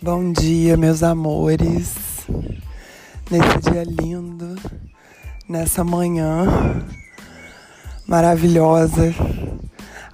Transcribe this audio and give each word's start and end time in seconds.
Bom 0.00 0.30
dia, 0.32 0.76
meus 0.76 1.02
amores. 1.02 1.96
Nesse 3.28 3.58
dia 3.68 3.82
lindo, 3.82 4.54
nessa 5.48 5.82
manhã 5.82 6.86
maravilhosa, 8.06 9.12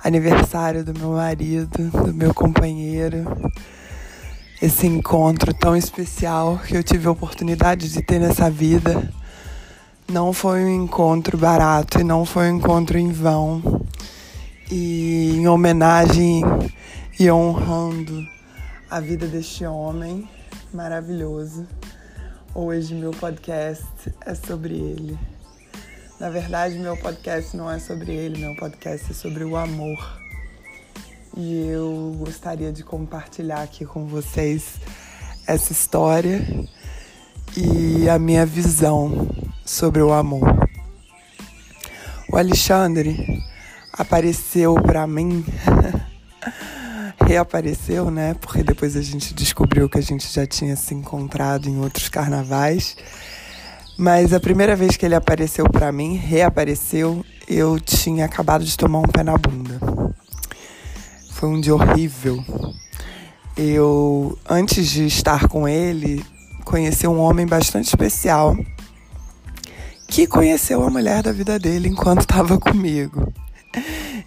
aniversário 0.02 0.82
do 0.82 0.98
meu 0.98 1.10
marido, 1.10 1.90
do 1.90 2.14
meu 2.14 2.32
companheiro. 2.32 3.26
Esse 4.60 4.86
encontro 4.86 5.52
tão 5.52 5.76
especial 5.76 6.58
que 6.66 6.74
eu 6.74 6.82
tive 6.82 7.06
a 7.06 7.10
oportunidade 7.10 7.92
de 7.92 8.00
ter 8.00 8.18
nessa 8.18 8.48
vida. 8.48 9.12
Não 10.10 10.32
foi 10.32 10.64
um 10.64 10.84
encontro 10.84 11.36
barato 11.36 12.00
e 12.00 12.04
não 12.04 12.24
foi 12.24 12.50
um 12.50 12.56
encontro 12.56 12.96
em 12.96 13.12
vão. 13.12 13.84
E 14.70 15.32
em 15.34 15.46
homenagem 15.46 16.42
e 17.20 17.30
honrando 17.30 18.32
a 18.94 19.00
vida 19.00 19.26
deste 19.26 19.66
homem 19.66 20.30
maravilhoso. 20.72 21.66
Hoje 22.54 22.94
meu 22.94 23.10
podcast 23.10 23.84
é 24.24 24.36
sobre 24.36 24.74
ele. 24.74 25.18
Na 26.20 26.30
verdade, 26.30 26.78
meu 26.78 26.96
podcast 26.96 27.56
não 27.56 27.68
é 27.68 27.80
sobre 27.80 28.12
ele, 28.12 28.38
meu 28.38 28.54
podcast 28.54 29.10
é 29.10 29.12
sobre 29.12 29.42
o 29.42 29.56
amor. 29.56 29.98
E 31.36 31.66
eu 31.66 32.14
gostaria 32.18 32.70
de 32.72 32.84
compartilhar 32.84 33.62
aqui 33.62 33.84
com 33.84 34.06
vocês 34.06 34.76
essa 35.44 35.72
história 35.72 36.46
e 37.56 38.08
a 38.08 38.16
minha 38.16 38.46
visão 38.46 39.28
sobre 39.64 40.02
o 40.02 40.12
amor. 40.12 40.68
O 42.32 42.36
Alexandre 42.36 43.42
apareceu 43.92 44.76
para 44.76 45.04
mim 45.04 45.44
reapareceu, 47.26 48.10
né? 48.10 48.34
Porque 48.34 48.62
depois 48.62 48.96
a 48.96 49.02
gente 49.02 49.34
descobriu 49.34 49.88
que 49.88 49.98
a 49.98 50.02
gente 50.02 50.30
já 50.32 50.46
tinha 50.46 50.76
se 50.76 50.94
encontrado 50.94 51.68
em 51.68 51.80
outros 51.80 52.08
carnavais. 52.08 52.96
Mas 53.96 54.32
a 54.32 54.40
primeira 54.40 54.74
vez 54.74 54.96
que 54.96 55.06
ele 55.06 55.14
apareceu 55.14 55.68
para 55.68 55.92
mim, 55.92 56.16
reapareceu, 56.16 57.24
eu 57.48 57.78
tinha 57.78 58.24
acabado 58.24 58.64
de 58.64 58.76
tomar 58.76 58.98
um 58.98 59.08
pé 59.08 59.22
na 59.22 59.36
bunda. 59.36 59.78
Foi 61.30 61.48
um 61.48 61.60
dia 61.60 61.74
horrível. 61.74 62.44
Eu, 63.56 64.38
antes 64.48 64.90
de 64.90 65.06
estar 65.06 65.48
com 65.48 65.68
ele, 65.68 66.24
conheci 66.64 67.06
um 67.06 67.20
homem 67.20 67.46
bastante 67.46 67.86
especial 67.86 68.56
que 70.08 70.26
conheceu 70.26 70.82
a 70.82 70.90
mulher 70.90 71.22
da 71.22 71.32
vida 71.32 71.58
dele 71.58 71.88
enquanto 71.88 72.20
estava 72.20 72.58
comigo. 72.58 73.32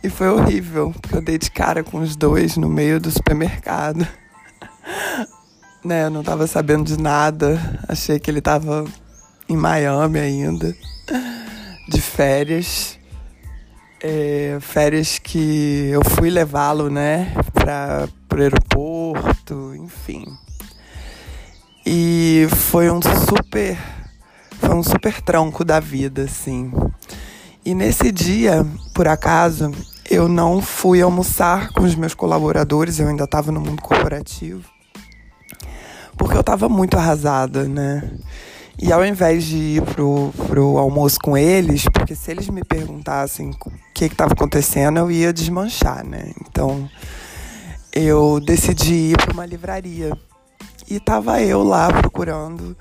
E 0.03 0.09
foi 0.09 0.29
horrível, 0.29 0.93
porque 1.01 1.15
eu 1.15 1.21
dei 1.21 1.37
de 1.37 1.49
cara 1.49 1.83
com 1.83 1.99
os 1.99 2.15
dois 2.15 2.55
no 2.55 2.69
meio 2.69 2.99
do 2.99 3.09
supermercado. 3.09 4.07
né, 5.83 6.05
eu 6.05 6.09
não 6.09 6.23
tava 6.23 6.45
sabendo 6.47 6.85
de 6.85 6.99
nada. 6.99 7.59
Achei 7.87 8.19
que 8.19 8.29
ele 8.29 8.41
tava 8.41 8.85
em 9.49 9.55
Miami 9.55 10.19
ainda, 10.19 10.75
de 11.87 12.01
férias. 12.01 12.97
É, 13.99 14.59
férias 14.61 15.17
que 15.17 15.89
eu 15.91 16.03
fui 16.03 16.29
levá-lo, 16.29 16.89
né, 16.89 17.33
para 17.53 18.07
o 18.31 18.41
aeroporto, 18.41 19.73
enfim. 19.75 20.25
E 21.83 22.47
foi 22.51 22.91
um 22.91 22.99
super, 23.01 23.77
foi 24.59 24.75
um 24.75 24.83
super 24.83 25.19
tronco 25.21 25.63
da 25.63 25.79
vida, 25.79 26.23
assim. 26.23 26.71
E 27.67 27.75
nesse 27.75 28.13
dia, 28.13 28.65
por 28.93 29.09
acaso, 29.09 29.69
eu 30.09 30.29
não 30.29 30.61
fui 30.61 31.01
almoçar 31.01 31.73
com 31.73 31.83
os 31.83 31.95
meus 31.95 32.13
colaboradores, 32.13 32.97
eu 32.97 33.09
ainda 33.09 33.25
estava 33.25 33.51
no 33.51 33.59
mundo 33.59 33.81
corporativo, 33.81 34.63
porque 36.15 36.37
eu 36.37 36.39
estava 36.39 36.69
muito 36.69 36.97
arrasada, 36.97 37.67
né? 37.67 38.09
E 38.81 38.89
ao 38.93 39.05
invés 39.05 39.43
de 39.43 39.57
ir 39.57 39.81
pro, 39.81 40.31
pro 40.47 40.77
almoço 40.77 41.19
com 41.21 41.37
eles, 41.37 41.83
porque 41.91 42.15
se 42.15 42.31
eles 42.31 42.47
me 42.47 42.63
perguntassem 42.63 43.49
o 43.49 43.71
que 43.93 44.05
estava 44.05 44.31
acontecendo, 44.31 44.99
eu 44.99 45.11
ia 45.11 45.33
desmanchar, 45.33 46.07
né? 46.07 46.31
Então 46.39 46.89
eu 47.91 48.39
decidi 48.39 49.11
ir 49.11 49.17
para 49.17 49.33
uma 49.33 49.45
livraria. 49.45 50.17
E 50.89 51.01
tava 51.01 51.41
eu 51.41 51.63
lá 51.63 51.91
procurando 51.91 52.77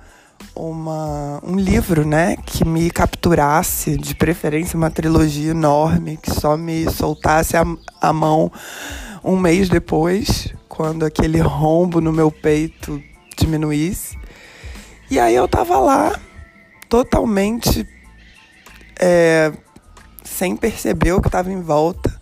uma, 0.55 1.41
um 1.45 1.57
livro, 1.57 2.07
né, 2.07 2.37
que 2.45 2.65
me 2.65 2.91
capturasse, 2.91 3.97
de 3.97 4.15
preferência 4.15 4.77
uma 4.77 4.91
trilogia 4.91 5.51
enorme, 5.51 6.17
que 6.17 6.31
só 6.31 6.57
me 6.57 6.91
soltasse 6.91 7.57
a, 7.57 7.65
a 8.01 8.13
mão 8.13 8.51
um 9.23 9.37
mês 9.37 9.69
depois, 9.69 10.55
quando 10.69 11.05
aquele 11.05 11.41
rombo 11.41 12.01
no 12.01 12.13
meu 12.13 12.31
peito 12.31 13.03
diminuísse. 13.37 14.19
E 15.11 15.21
aí 15.21 15.35
eu 15.35 15.47
tava 15.47 15.79
lá, 15.79 16.19
totalmente 16.89 17.87
é, 18.99 19.53
sem 20.25 20.57
perceber 20.57 21.13
o 21.13 21.21
que 21.21 21.29
estava 21.29 21.51
em 21.51 21.61
volta, 21.61 22.15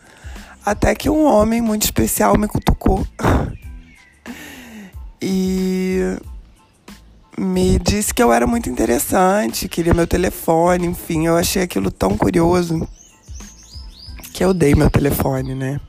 até 0.65 0.95
que 0.95 1.09
um 1.09 1.25
homem 1.25 1.61
muito 1.61 1.85
especial 1.85 2.37
me 2.37 2.49
cutucou. 2.49 3.07
disse 7.95 8.13
que 8.13 8.21
eu 8.21 8.33
era 8.33 8.45
muito 8.45 8.69
interessante, 8.69 9.69
queria 9.69 9.95
meu 9.95 10.07
telefone, 10.07 10.85
enfim, 10.85 11.27
eu 11.27 11.37
achei 11.37 11.63
aquilo 11.63 11.93
tão 11.93 12.17
curioso 12.17 12.89
que 14.33 14.45
eu 14.45 14.53
dei 14.53 14.75
meu 14.75 14.91
telefone, 14.91 15.55
né? 15.55 15.81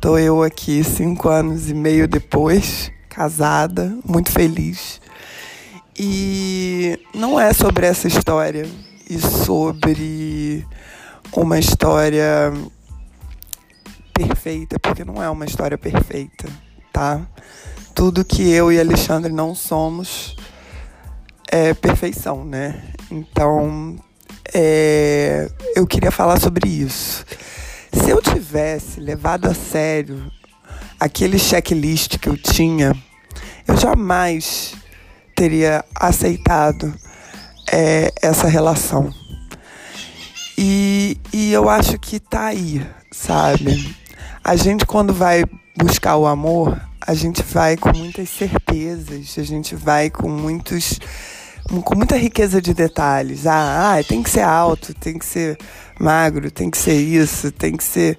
Tô 0.00 0.16
eu 0.16 0.42
aqui 0.42 0.82
cinco 0.82 1.28
anos 1.28 1.68
e 1.68 1.74
meio 1.74 2.08
depois, 2.08 2.90
casada, 3.10 3.94
muito 4.08 4.32
feliz. 4.32 5.02
E 5.98 6.98
não 7.14 7.38
é 7.38 7.52
sobre 7.52 7.86
essa 7.86 8.08
história 8.08 8.66
e 9.08 9.18
sobre 9.18 10.66
uma 11.30 11.58
história 11.58 12.54
perfeita, 14.14 14.78
porque 14.78 15.04
não 15.04 15.22
é 15.22 15.28
uma 15.28 15.44
história 15.44 15.76
perfeita, 15.76 16.48
tá? 16.90 17.20
Tudo 17.94 18.24
que 18.24 18.50
eu 18.50 18.72
e 18.72 18.80
Alexandre 18.80 19.30
não 19.30 19.54
somos 19.54 20.34
é 21.54 21.72
perfeição, 21.72 22.44
né? 22.44 22.82
Então, 23.08 23.96
é, 24.52 25.48
eu 25.76 25.86
queria 25.86 26.10
falar 26.10 26.40
sobre 26.40 26.68
isso. 26.68 27.24
Se 27.92 28.10
eu 28.10 28.20
tivesse 28.20 28.98
levado 28.98 29.46
a 29.46 29.54
sério 29.54 30.32
aquele 30.98 31.38
checklist 31.38 32.18
que 32.18 32.28
eu 32.28 32.36
tinha, 32.36 32.92
eu 33.68 33.76
jamais 33.76 34.74
teria 35.36 35.84
aceitado 35.94 36.92
é, 37.70 38.12
essa 38.20 38.48
relação. 38.48 39.14
E, 40.58 41.16
e 41.32 41.52
eu 41.52 41.68
acho 41.68 41.96
que 42.00 42.18
tá 42.18 42.46
aí, 42.46 42.84
sabe? 43.12 43.94
A 44.42 44.56
gente, 44.56 44.84
quando 44.84 45.14
vai 45.14 45.44
buscar 45.76 46.16
o 46.16 46.26
amor, 46.26 46.76
a 47.00 47.14
gente 47.14 47.44
vai 47.44 47.76
com 47.76 47.96
muitas 47.96 48.28
certezas, 48.28 49.38
a 49.38 49.42
gente 49.44 49.76
vai 49.76 50.10
com 50.10 50.28
muitos 50.28 50.98
com 51.68 51.96
muita 51.96 52.16
riqueza 52.16 52.60
de 52.60 52.74
detalhes. 52.74 53.46
Ah, 53.46 53.96
ah, 53.96 54.04
tem 54.04 54.22
que 54.22 54.30
ser 54.30 54.42
alto, 54.42 54.94
tem 54.94 55.18
que 55.18 55.24
ser 55.24 55.58
magro, 55.98 56.50
tem 56.50 56.70
que 56.70 56.76
ser 56.76 56.94
isso, 56.94 57.50
tem 57.50 57.76
que 57.76 57.84
ser, 57.84 58.18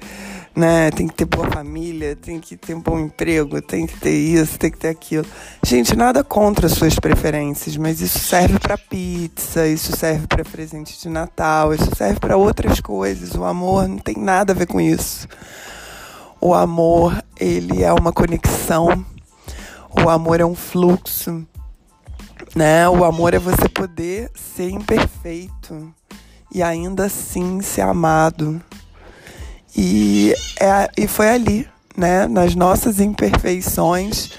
né, 0.55 0.89
tem 0.91 1.07
que 1.07 1.13
ter 1.13 1.25
boa 1.25 1.49
família, 1.51 2.15
tem 2.15 2.39
que 2.39 2.57
ter 2.57 2.73
um 2.73 2.81
bom 2.81 2.99
emprego, 2.99 3.61
tem 3.61 3.85
que 3.85 3.99
ter 3.99 4.15
isso, 4.15 4.57
tem 4.57 4.71
que 4.71 4.77
ter 4.77 4.89
aquilo. 4.89 5.25
Gente, 5.63 5.95
nada 5.95 6.23
contra 6.23 6.65
as 6.65 6.73
suas 6.73 6.95
preferências, 6.95 7.77
mas 7.77 8.01
isso 8.01 8.19
serve 8.19 8.59
para 8.59 8.77
pizza, 8.77 9.67
isso 9.67 9.95
serve 9.95 10.25
para 10.27 10.43
presente 10.43 10.99
de 10.99 11.09
Natal, 11.09 11.73
isso 11.73 11.89
serve 11.95 12.19
para 12.19 12.37
outras 12.37 12.79
coisas. 12.79 13.35
O 13.35 13.43
amor 13.43 13.87
não 13.87 13.97
tem 13.97 14.15
nada 14.17 14.53
a 14.53 14.55
ver 14.55 14.65
com 14.65 14.81
isso. 14.81 15.27
O 16.41 16.53
amor, 16.53 17.23
ele 17.39 17.83
é 17.83 17.93
uma 17.93 18.11
conexão. 18.11 19.05
O 20.03 20.09
amor 20.09 20.39
é 20.39 20.45
um 20.45 20.55
fluxo 20.55 21.45
né? 22.55 22.87
O 22.87 23.03
amor 23.03 23.33
é 23.33 23.39
você 23.39 23.67
poder 23.67 24.31
ser 24.33 24.69
imperfeito 24.69 25.93
e 26.53 26.63
ainda 26.63 27.05
assim 27.05 27.61
ser 27.61 27.81
amado. 27.81 28.61
E, 29.75 30.33
é, 30.59 30.89
e 30.97 31.05
foi 31.05 31.29
ali, 31.29 31.67
né? 31.97 32.27
Nas 32.27 32.55
nossas 32.55 33.01
imperfeições 33.01 34.31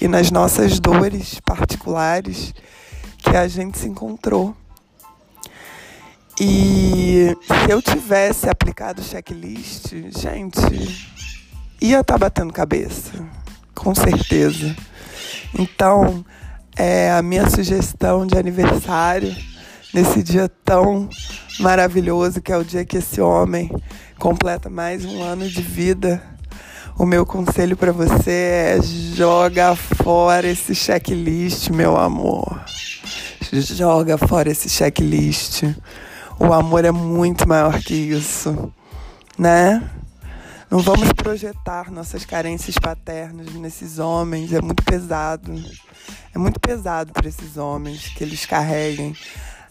e 0.00 0.06
nas 0.06 0.30
nossas 0.30 0.78
dores 0.78 1.40
particulares 1.40 2.54
que 3.18 3.36
a 3.36 3.48
gente 3.48 3.76
se 3.76 3.88
encontrou. 3.88 4.56
E 6.40 7.36
se 7.46 7.70
eu 7.70 7.82
tivesse 7.82 8.48
aplicado 8.48 9.00
o 9.00 9.04
checklist, 9.04 9.92
gente, 10.16 11.08
ia 11.80 12.00
estar 12.00 12.14
tá 12.14 12.18
batendo 12.18 12.52
cabeça, 12.52 13.12
com 13.74 13.94
certeza. 13.94 14.74
Então, 15.56 16.24
é 16.76 17.12
a 17.12 17.22
minha 17.22 17.48
sugestão 17.48 18.26
de 18.26 18.36
aniversário 18.36 19.34
nesse 19.92 20.22
dia 20.22 20.50
tão 20.64 21.08
maravilhoso 21.60 22.40
que 22.42 22.52
é 22.52 22.56
o 22.56 22.64
dia 22.64 22.84
que 22.84 22.96
esse 22.96 23.20
homem 23.20 23.70
completa 24.18 24.68
mais 24.68 25.04
um 25.04 25.22
ano 25.22 25.48
de 25.48 25.62
vida. 25.62 26.22
o 26.98 27.04
meu 27.04 27.24
conselho 27.26 27.76
para 27.76 27.92
você 27.92 28.30
é 28.30 28.78
joga 29.14 29.74
fora 29.74 30.46
esse 30.48 30.74
checklist, 30.74 31.70
meu 31.70 31.96
amor. 31.96 32.64
Joga 33.52 34.18
fora 34.18 34.50
esse 34.50 34.68
checklist. 34.68 35.62
O 36.38 36.52
amor 36.52 36.84
é 36.84 36.90
muito 36.90 37.48
maior 37.48 37.80
que 37.80 37.94
isso, 37.94 38.72
né? 39.38 39.82
Não 40.74 40.80
vamos 40.80 41.12
projetar 41.12 41.88
nossas 41.88 42.24
carências 42.24 42.74
paternas 42.76 43.54
nesses 43.54 44.00
homens, 44.00 44.52
é 44.52 44.60
muito 44.60 44.82
pesado. 44.82 45.54
É 46.34 46.36
muito 46.36 46.58
pesado 46.58 47.12
para 47.12 47.28
esses 47.28 47.56
homens 47.56 48.08
que 48.08 48.24
eles 48.24 48.44
carreguem 48.44 49.14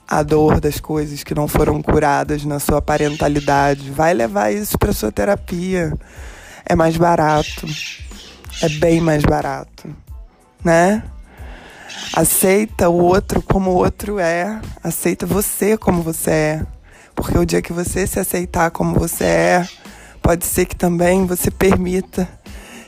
a 0.08 0.24
dor 0.24 0.62
das 0.62 0.80
coisas 0.80 1.22
que 1.22 1.36
não 1.36 1.46
foram 1.46 1.82
curadas 1.82 2.46
na 2.46 2.58
sua 2.58 2.82
parentalidade. 2.82 3.92
Vai 3.92 4.14
levar 4.14 4.54
isso 4.54 4.80
para 4.80 4.94
sua 4.94 5.12
terapia. 5.12 5.92
É 6.66 6.74
mais 6.74 6.96
barato. 6.96 7.68
É 8.62 8.70
bem 8.70 9.02
mais 9.02 9.24
barato, 9.24 9.94
né? 10.64 11.04
Aceita 12.16 12.88
o 12.88 12.98
outro 12.98 13.42
como 13.42 13.72
o 13.72 13.76
outro 13.76 14.20
é. 14.20 14.62
Aceita 14.82 15.26
você 15.26 15.78
como 15.78 16.02
você 16.02 16.32
é. 16.32 16.66
Porque 17.14 17.38
o 17.38 17.46
dia 17.46 17.62
que 17.62 17.74
você 17.74 18.08
se 18.08 18.22
aceitar 18.22 18.72
como 18.72 18.98
você 18.98 19.26
é, 19.26 19.68
pode 20.24 20.46
ser 20.46 20.66
que 20.66 20.76
também 20.76 21.26
você 21.26 21.52
permita 21.52 22.28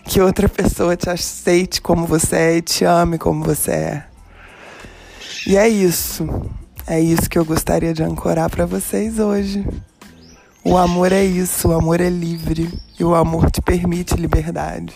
que 0.05 0.21
outra 0.21 0.47
pessoa 0.47 0.95
te 0.95 1.09
aceite 1.09 1.81
como 1.81 2.07
você 2.07 2.35
é 2.35 2.57
e 2.57 2.61
te 2.61 2.85
ame 2.85 3.17
como 3.17 3.43
você 3.43 3.71
é. 3.71 4.05
E 5.45 5.57
é 5.57 5.67
isso. 5.67 6.27
É 6.87 6.99
isso 6.99 7.29
que 7.29 7.37
eu 7.37 7.43
gostaria 7.43 7.93
de 7.93 8.03
ancorar 8.03 8.49
para 8.49 8.65
vocês 8.65 9.19
hoje. 9.19 9.67
O 10.63 10.77
amor 10.77 11.11
é 11.11 11.23
isso, 11.23 11.67
o 11.67 11.73
amor 11.73 11.99
é 11.99 12.09
livre 12.09 12.71
e 12.97 13.03
o 13.03 13.13
amor 13.13 13.51
te 13.51 13.61
permite 13.61 14.15
liberdade. 14.15 14.93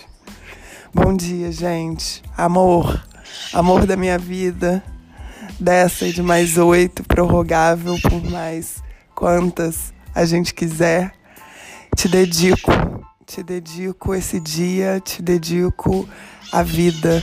Bom 0.94 1.16
dia, 1.16 1.52
gente. 1.52 2.24
Amor, 2.38 3.06
amor 3.54 3.86
da 3.86 3.98
minha 3.98 4.18
vida, 4.18 4.84
dessa 5.60 6.08
e 6.08 6.14
de 6.14 6.24
mais 6.24 6.58
oito, 6.58 7.04
prorrogável 7.04 8.00
por 8.02 8.24
mais 8.32 8.82
quantas 9.14 9.94
a 10.16 10.26
gente 10.26 10.54
quiser. 10.54 11.19
Te 12.00 12.08
dedico, 12.08 12.72
te 13.26 13.44
dedico 13.44 14.16
esse 14.16 14.40
dia, 14.40 15.02
te 15.04 15.22
dedico 15.22 16.08
a 16.50 16.64
vida, 16.64 17.22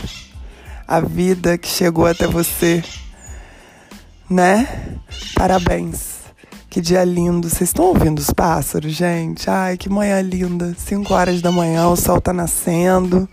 a 0.87 1.00
vida 1.00 1.56
que 1.56 1.67
chegou 1.67 2.05
até 2.05 2.26
você, 2.26 2.84
né? 4.28 4.99
Parabéns. 5.34 6.17
Que 6.69 6.82
dia 6.82 7.02
lindo. 7.05 7.49
Vocês 7.49 7.70
estão 7.70 7.87
ouvindo 7.87 8.19
os 8.19 8.28
pássaros, 8.28 8.93
gente? 8.93 9.49
Ai, 9.49 9.78
que 9.78 9.88
manhã 9.88 10.20
linda. 10.20 10.76
5 10.76 11.14
horas 11.14 11.40
da 11.40 11.50
manhã, 11.50 11.88
o 11.88 11.96
sol 11.96 12.20
tá 12.20 12.34
nascendo. 12.34 13.26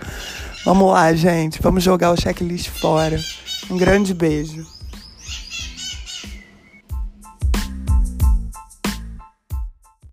Vamos 0.63 0.93
lá, 0.93 1.13
gente. 1.13 1.61
Vamos 1.61 1.83
jogar 1.83 2.11
o 2.11 2.17
checklist 2.17 2.69
fora. 2.69 3.19
Um 3.69 3.75
grande 3.75 4.13
beijo. 4.13 4.65